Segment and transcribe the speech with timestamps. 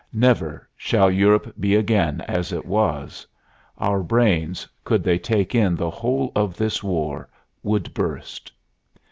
[0.13, 3.27] Never shall Europe be again as it was.
[3.77, 7.29] Our brains, could they take in the whole of this war,
[7.61, 8.51] would burst.